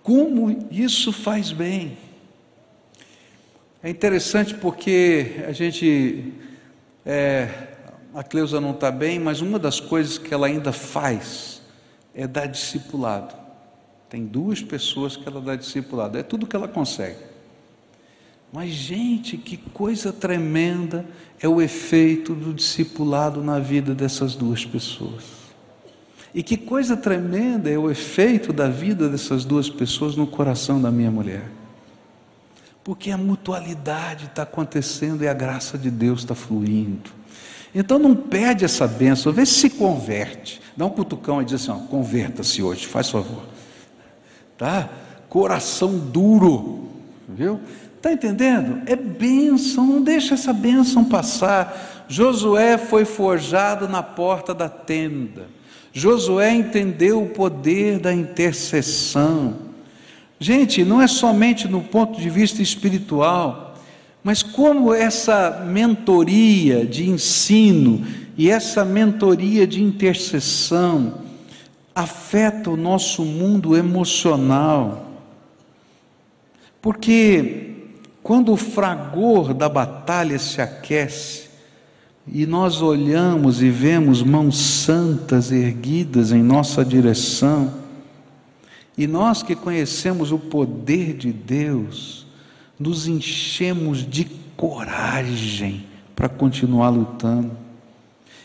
[0.02, 1.96] Como isso faz bem.
[3.82, 6.32] É interessante porque a gente,
[7.04, 7.48] é,
[8.14, 11.60] a Cleusa não está bem, mas uma das coisas que ela ainda faz
[12.14, 13.41] é dar discipulado.
[14.12, 17.16] Tem duas pessoas que ela dá discipulado, é tudo que ela consegue.
[18.52, 21.06] Mas, gente, que coisa tremenda
[21.40, 25.24] é o efeito do discipulado na vida dessas duas pessoas.
[26.34, 30.90] E que coisa tremenda é o efeito da vida dessas duas pessoas no coração da
[30.90, 31.50] minha mulher.
[32.84, 37.10] Porque a mutualidade está acontecendo e a graça de Deus está fluindo.
[37.74, 40.60] Então não perde essa bênção, vê se se converte.
[40.76, 43.51] Dá um cutucão e diz assim: converta-se hoje, faz favor.
[44.62, 44.88] Tá?
[45.28, 46.86] Coração duro,
[47.28, 47.58] viu?
[47.96, 48.80] Está entendendo?
[48.86, 52.04] É bênção, não deixa essa bênção passar.
[52.06, 55.48] Josué foi forjado na porta da tenda.
[55.92, 59.56] Josué entendeu o poder da intercessão.
[60.38, 63.74] Gente, não é somente no ponto de vista espiritual,
[64.22, 68.06] mas como essa mentoria de ensino
[68.38, 71.31] e essa mentoria de intercessão
[71.94, 75.10] afeta o nosso mundo emocional.
[76.80, 77.72] Porque
[78.22, 81.50] quando o fragor da batalha se aquece,
[82.26, 87.82] e nós olhamos e vemos mãos santas erguidas em nossa direção,
[88.96, 92.26] e nós que conhecemos o poder de Deus,
[92.78, 94.24] nos enchemos de
[94.56, 97.61] coragem para continuar lutando.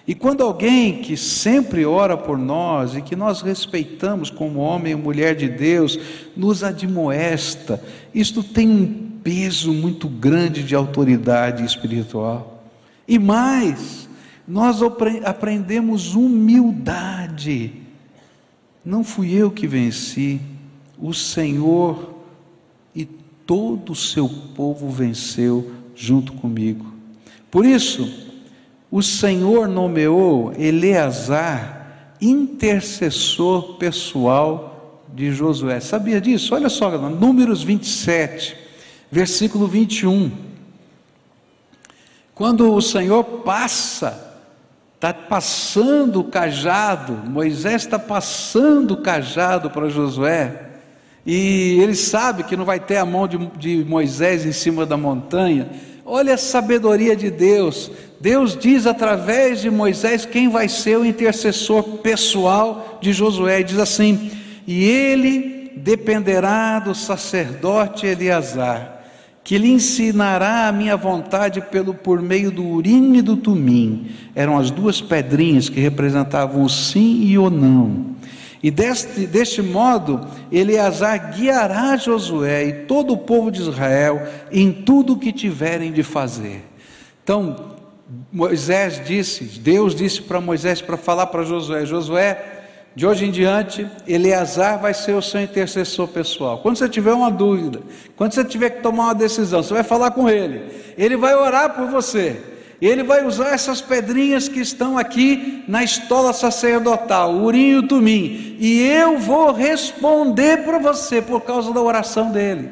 [0.08, 4.96] E quando alguém que sempre ora por nós e que nós respeitamos como homem e
[4.96, 6.00] mulher de Deus,
[6.36, 7.84] nos admoesta,
[8.16, 12.64] isto tem um peso muito grande de autoridade espiritual.
[13.06, 14.08] E mais,
[14.48, 14.80] nós
[15.26, 17.74] aprendemos humildade.
[18.86, 20.40] Não fui eu que venci,
[20.98, 22.16] o Senhor
[22.96, 26.94] e todo o seu povo venceu junto comigo.
[27.52, 28.27] Por isso,
[28.90, 31.78] o Senhor nomeou Eleazar
[32.22, 35.80] intercessor pessoal de Josué.
[35.80, 36.54] Sabia disso?
[36.54, 38.58] Olha só, Números 27,
[39.12, 40.32] versículo 21.
[42.34, 44.40] Quando o Senhor passa,
[44.96, 50.66] está passando o cajado, Moisés está passando o cajado para Josué,
[51.26, 54.96] e ele sabe que não vai ter a mão de, de Moisés em cima da
[54.96, 55.70] montanha.
[56.10, 57.92] Olha a sabedoria de Deus.
[58.20, 63.62] Deus diz através de Moisés quem vai ser o intercessor pessoal de Josué.
[63.62, 64.32] Diz assim:
[64.66, 68.98] E ele dependerá do sacerdote Eleazar
[69.48, 74.08] que lhe ensinará a minha vontade pelo por meio do urim e do tumim.
[74.36, 78.17] Eram as duas pedrinhas que representavam o sim e o não.
[78.68, 85.14] E deste, deste modo, Eleazar guiará Josué e todo o povo de Israel em tudo
[85.14, 86.66] o que tiverem de fazer.
[87.24, 87.78] Então,
[88.30, 92.44] Moisés disse, Deus disse para Moisés para falar para Josué: Josué,
[92.94, 96.58] de hoje em diante, Eleazar vai ser o seu intercessor pessoal.
[96.58, 97.80] Quando você tiver uma dúvida,
[98.18, 100.62] quando você tiver que tomar uma decisão, você vai falar com ele.
[100.98, 102.57] Ele vai orar por você.
[102.80, 108.56] Ele vai usar essas pedrinhas que estão aqui na estola sacerdotal, urim e tumim.
[108.60, 112.72] E eu vou responder para você por causa da oração dele.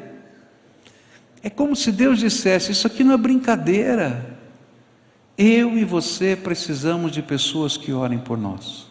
[1.42, 4.36] É como se Deus dissesse: Isso aqui não é brincadeira.
[5.36, 8.86] Eu e você precisamos de pessoas que orem por nós.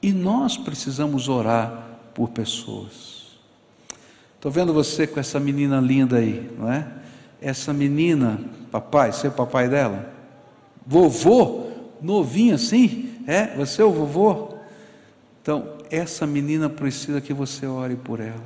[0.00, 3.38] E nós precisamos orar por pessoas.
[4.36, 6.86] Estou vendo você com essa menina linda aí, não é?
[7.40, 10.17] Essa menina, papai, você é papai dela?
[10.88, 11.66] Vovô,
[12.00, 13.10] novinho assim?
[13.26, 13.54] É?
[13.56, 14.54] Você é o vovô?
[15.42, 18.42] Então, essa menina precisa que você ore por ela.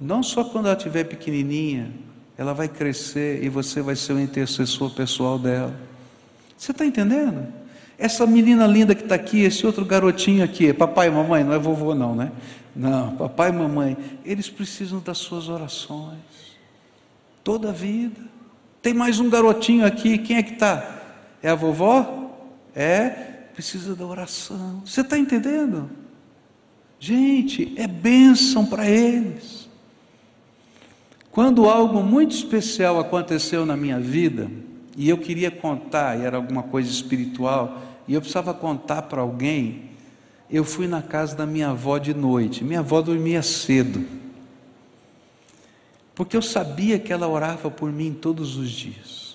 [0.00, 1.90] Não só quando ela estiver pequenininha,
[2.36, 5.74] ela vai crescer e você vai ser o intercessor pessoal dela.
[6.56, 7.48] Você está entendendo?
[7.98, 11.58] Essa menina linda que está aqui, esse outro garotinho aqui, papai e mamãe, não é
[11.58, 12.30] vovô não, né?
[12.76, 16.16] Não, papai e mamãe, eles precisam das suas orações.
[17.42, 18.20] Toda a vida.
[18.80, 20.97] Tem mais um garotinho aqui, quem é que está?
[21.42, 22.36] É a vovó?
[22.74, 23.08] É,
[23.54, 24.82] precisa da oração.
[24.84, 25.90] Você está entendendo?
[27.00, 29.68] Gente, é bênção para eles.
[31.30, 34.50] Quando algo muito especial aconteceu na minha vida,
[34.96, 39.90] e eu queria contar, e era alguma coisa espiritual, e eu precisava contar para alguém,
[40.50, 42.64] eu fui na casa da minha avó de noite.
[42.64, 44.04] Minha avó dormia cedo.
[46.14, 49.27] Porque eu sabia que ela orava por mim todos os dias.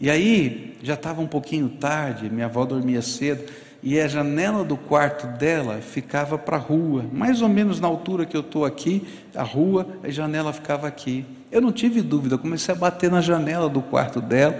[0.00, 3.44] E aí, já estava um pouquinho tarde, minha avó dormia cedo,
[3.82, 8.24] e a janela do quarto dela ficava para a rua, mais ou menos na altura
[8.24, 11.26] que eu estou aqui, a rua, a janela ficava aqui.
[11.52, 14.58] Eu não tive dúvida, comecei a bater na janela do quarto dela,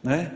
[0.00, 0.30] né?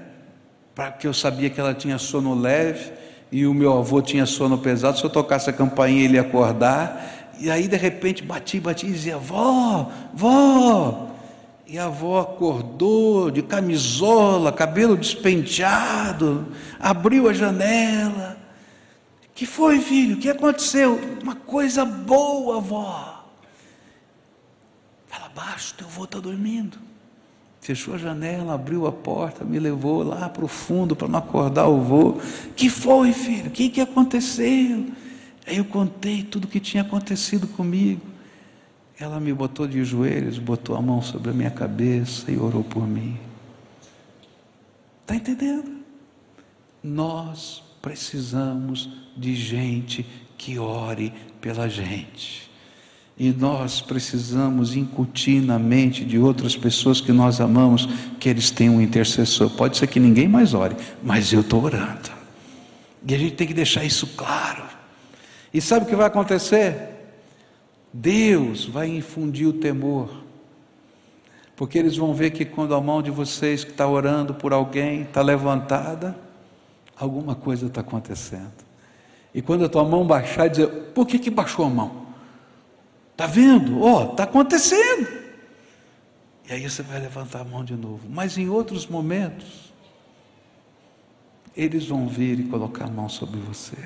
[0.74, 2.90] Porque eu sabia que ela tinha sono leve
[3.30, 4.98] e o meu avô tinha sono pesado.
[4.98, 7.30] Se eu tocasse a campainha, ele ia acordar.
[7.38, 11.13] E aí, de repente, bati, bati e dizia: Vó, vó.
[11.66, 16.46] E a avó acordou de camisola, cabelo despenteado,
[16.78, 18.36] abriu a janela.
[19.34, 20.16] Que foi, filho?
[20.16, 21.00] O que aconteceu?
[21.22, 23.24] Uma coisa boa, avó.
[25.06, 26.78] Fala baixo, teu avô está dormindo.
[27.60, 31.66] Fechou a janela, abriu a porta, me levou lá para o fundo para não acordar
[31.66, 32.20] o avô.
[32.54, 33.46] Que foi, filho?
[33.46, 34.86] O que, que aconteceu?
[35.46, 38.13] Aí eu contei tudo o que tinha acontecido comigo.
[38.98, 42.86] Ela me botou de joelhos, botou a mão sobre a minha cabeça e orou por
[42.86, 43.18] mim.
[45.02, 45.70] Está entendendo?
[46.82, 50.06] Nós precisamos de gente
[50.38, 52.50] que ore pela gente.
[53.16, 57.88] E nós precisamos incutir na mente de outras pessoas que nós amamos
[58.18, 59.50] que eles têm um intercessor.
[59.50, 62.10] Pode ser que ninguém mais ore, mas eu estou orando.
[63.06, 64.64] E a gente tem que deixar isso claro.
[65.52, 66.93] E sabe o que vai acontecer?
[67.96, 70.10] Deus vai infundir o temor,
[71.54, 75.02] porque eles vão ver que quando a mão de vocês que está orando por alguém
[75.02, 76.18] está levantada,
[76.96, 78.64] alguma coisa está acontecendo.
[79.32, 82.06] E quando a tua mão baixar, dizer: por que, que baixou a mão?
[83.12, 83.80] Está vendo?
[83.80, 85.06] Ó, oh, está acontecendo.
[86.50, 88.00] E aí você vai levantar a mão de novo.
[88.10, 89.72] Mas em outros momentos,
[91.56, 93.78] eles vão vir e colocar a mão sobre você.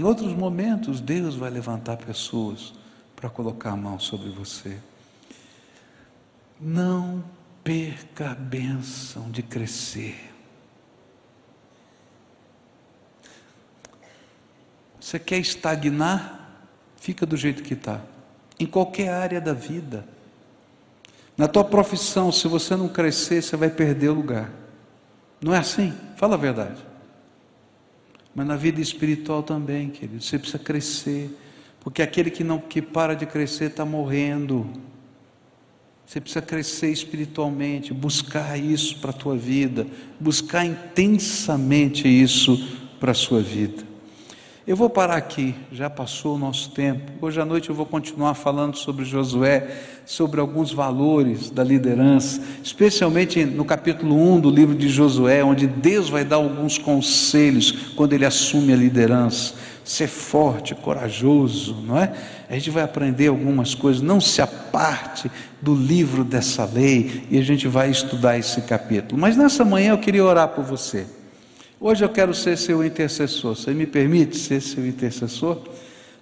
[0.00, 2.72] Em outros momentos, Deus vai levantar pessoas
[3.14, 4.78] para colocar a mão sobre você.
[6.58, 7.22] Não
[7.62, 10.32] perca a bênção de crescer.
[14.98, 16.62] Você quer estagnar?
[16.96, 18.00] Fica do jeito que está.
[18.58, 20.08] Em qualquer área da vida.
[21.36, 24.50] Na tua profissão, se você não crescer, você vai perder o lugar.
[25.42, 25.92] Não é assim?
[26.16, 26.89] Fala a verdade.
[28.34, 31.30] Mas na vida espiritual também, querido, você precisa crescer,
[31.80, 34.70] porque aquele que não que para de crescer está morrendo.
[36.06, 39.86] Você precisa crescer espiritualmente, buscar isso para a tua vida,
[40.18, 42.56] buscar intensamente isso
[42.98, 43.89] para a sua vida.
[44.70, 47.10] Eu vou parar aqui, já passou o nosso tempo.
[47.20, 49.68] Hoje à noite eu vou continuar falando sobre Josué,
[50.06, 56.08] sobre alguns valores da liderança, especialmente no capítulo 1 do livro de Josué, onde Deus
[56.08, 59.54] vai dar alguns conselhos quando ele assume a liderança.
[59.84, 62.14] Ser forte, corajoso, não é?
[62.48, 65.28] A gente vai aprender algumas coisas, não se aparte
[65.60, 69.20] do livro dessa lei e a gente vai estudar esse capítulo.
[69.20, 71.08] Mas nessa manhã eu queria orar por você.
[71.82, 73.56] Hoje eu quero ser seu intercessor.
[73.56, 75.58] Você me permite ser seu intercessor?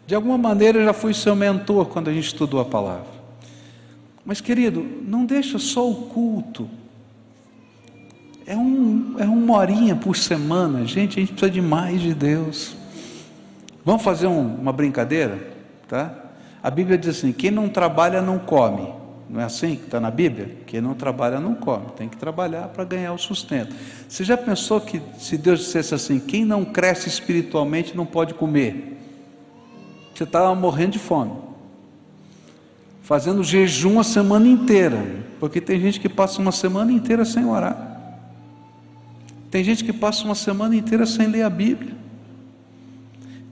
[0.06, 3.18] De alguma maneira eu já fui seu mentor quando a gente estudou a palavra.
[4.24, 6.70] Mas querido, não deixa só o culto.
[8.46, 10.86] É, um, é uma horinha por semana.
[10.86, 12.76] Gente, a gente precisa de mais de Deus.
[13.84, 15.38] Vamos fazer um, uma brincadeira?
[15.88, 16.14] Tá?
[16.62, 18.97] A Bíblia diz assim: quem não trabalha não come.
[19.28, 20.56] Não é assim que está na Bíblia?
[20.66, 23.74] Quem não trabalha não come, tem que trabalhar para ganhar o sustento.
[24.08, 28.96] Você já pensou que se Deus dissesse assim, quem não cresce espiritualmente não pode comer?
[30.14, 31.32] Você estava morrendo de fome,
[33.02, 34.98] fazendo jejum a semana inteira,
[35.38, 37.88] porque tem gente que passa uma semana inteira sem orar,
[39.50, 41.94] tem gente que passa uma semana inteira sem ler a Bíblia.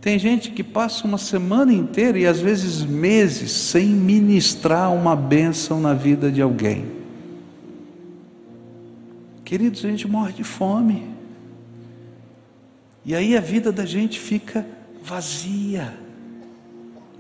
[0.07, 5.81] Tem gente que passa uma semana inteira e às vezes meses sem ministrar uma bênção
[5.81, 6.87] na vida de alguém.
[9.45, 11.11] Queridos, a gente morre de fome.
[13.05, 14.65] E aí a vida da gente fica
[15.03, 15.93] vazia.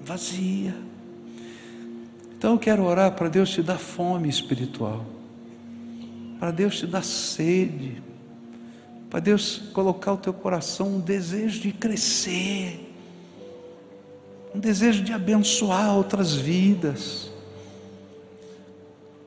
[0.05, 0.72] Vazia.
[2.39, 5.05] Então eu quero orar para Deus te dar fome espiritual.
[6.39, 8.01] Para Deus te dar sede
[9.11, 12.93] para Deus colocar o teu coração um desejo de crescer,
[14.55, 17.31] um desejo de abençoar outras vidas,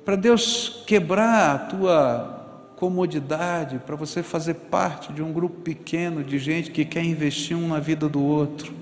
[0.03, 2.39] para Deus quebrar a tua
[2.75, 7.67] comodidade, para você fazer parte de um grupo pequeno de gente que quer investir um
[7.67, 8.73] na vida do outro,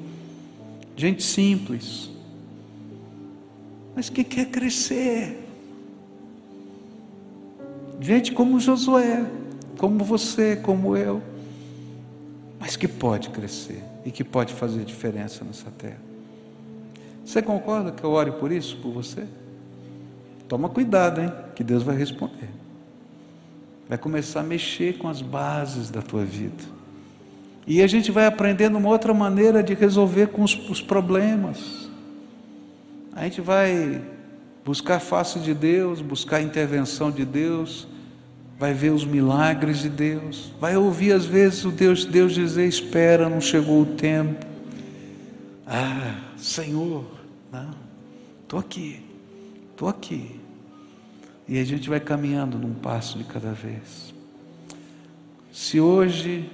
[0.95, 2.09] gente simples,
[3.95, 5.43] mas que quer crescer,
[7.99, 9.25] gente como Josué,
[9.77, 11.21] como você, como eu,
[12.59, 15.99] mas que pode crescer e que pode fazer diferença nessa terra.
[17.23, 19.25] Você concorda que eu ore por isso, por você?
[20.47, 21.31] Toma cuidado, hein?
[21.55, 22.49] Que Deus vai responder.
[23.87, 26.63] Vai começar a mexer com as bases da tua vida.
[27.65, 31.89] E a gente vai aprendendo uma outra maneira de resolver com os, os problemas.
[33.13, 34.01] A gente vai
[34.63, 37.87] buscar a face de Deus, buscar a intervenção de Deus,
[38.59, 43.29] vai ver os milagres de Deus, vai ouvir às vezes o Deus, Deus dizer: Espera,
[43.29, 44.45] não chegou o tempo.
[45.65, 47.05] Ah, Senhor,
[47.51, 47.75] não,
[48.43, 49.03] estou aqui,
[49.71, 50.39] estou aqui.
[51.47, 54.13] E a gente vai caminhando num passo de cada vez.
[55.51, 56.49] Se hoje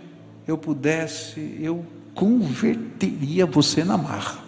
[0.48, 4.40] eu pudesse, eu converteria você na marra.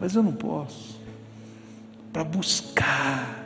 [0.00, 0.98] Mas eu não posso.
[2.12, 3.39] Para buscar,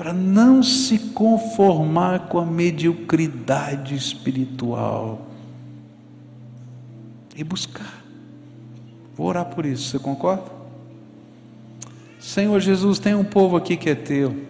[0.00, 5.26] para não se conformar com a mediocridade espiritual.
[7.36, 8.02] E buscar.
[9.14, 10.50] Vou orar por isso, você concorda?
[12.18, 14.48] Senhor Jesus, tem um povo aqui que é teu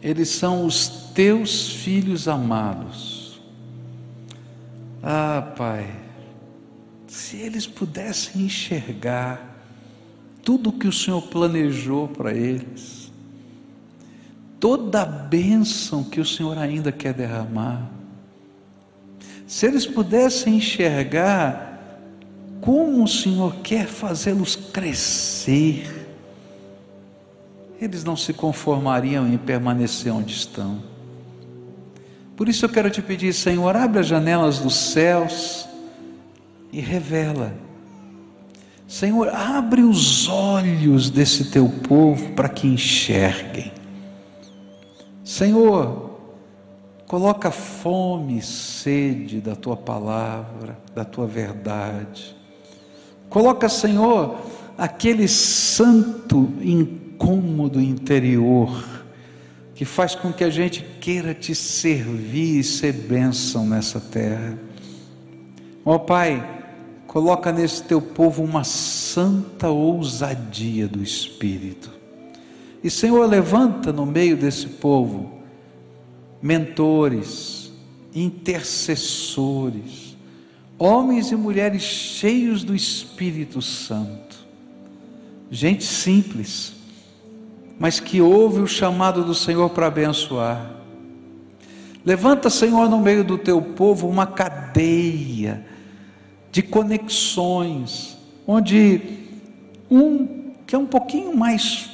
[0.00, 3.38] eles são os teus filhos amados.
[5.02, 5.94] Ah, Pai,
[7.06, 9.60] se eles pudessem enxergar
[10.42, 13.07] tudo o que o Senhor planejou para eles,
[14.60, 17.90] toda a bênção que o Senhor ainda quer derramar,
[19.46, 21.68] se eles pudessem enxergar
[22.60, 26.06] como o Senhor quer fazê-los crescer,
[27.80, 30.82] eles não se conformariam em permanecer onde estão.
[32.36, 35.68] Por isso eu quero te pedir, Senhor, abre as janelas dos céus
[36.72, 37.54] e revela.
[38.86, 43.77] Senhor, abre os olhos desse teu povo para que enxerguem.
[45.28, 46.20] Senhor,
[47.06, 52.34] coloca fome e sede da tua palavra, da tua verdade.
[53.28, 54.38] Coloca, Senhor,
[54.78, 58.82] aquele santo incômodo interior
[59.74, 64.58] que faz com que a gente queira te servir e ser bênção nessa terra.
[65.84, 66.42] Ó oh, Pai,
[67.06, 71.97] coloca nesse teu povo uma santa ousadia do Espírito.
[72.82, 75.38] E Senhor, levanta no meio desse povo
[76.40, 77.72] mentores,
[78.14, 80.16] intercessores,
[80.78, 84.38] homens e mulheres cheios do Espírito Santo,
[85.50, 86.78] gente simples
[87.78, 90.74] mas que ouve o chamado do Senhor para abençoar.
[92.04, 95.64] Levanta, Senhor, no meio do teu povo uma cadeia
[96.50, 99.00] de conexões, onde
[99.90, 101.90] um que é um pouquinho mais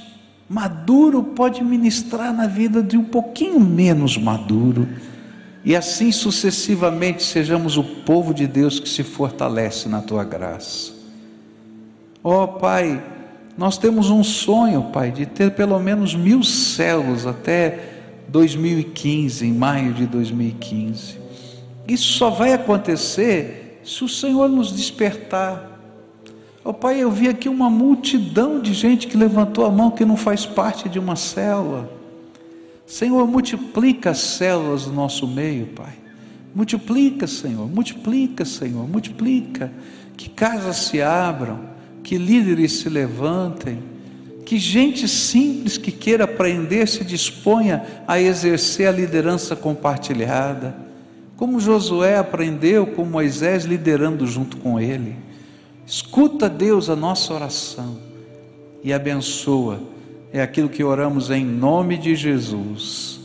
[0.49, 4.89] maduro pode ministrar na vida de um pouquinho menos maduro,
[5.65, 10.93] e assim sucessivamente sejamos o povo de Deus que se fortalece na tua graça.
[12.23, 13.03] Ó oh, Pai,
[13.57, 17.95] nós temos um sonho, Pai, de ter pelo menos mil células até
[18.29, 21.19] 2015, em maio de 2015.
[21.87, 25.74] Isso só vai acontecer se o Senhor nos despertar.
[26.65, 30.05] Ó oh, Pai, eu vi aqui uma multidão de gente que levantou a mão que
[30.05, 31.91] não faz parte de uma célula.
[32.87, 35.93] Senhor, multiplica as células do nosso meio, Pai.
[36.55, 39.71] Multiplica, Senhor, multiplica, Senhor, multiplica.
[40.17, 43.79] Que casas se abram que líderes se levantem,
[44.45, 50.77] que gente simples que queira aprender se disponha a exercer a liderança compartilhada,
[51.35, 55.17] como Josué aprendeu com Moisés liderando junto com ele.
[55.87, 57.99] Escuta, Deus, a nossa oração
[58.83, 59.81] e abençoa.
[60.33, 63.21] É aquilo que oramos em nome de Jesus.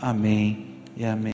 [0.00, 1.24] Amém e amém.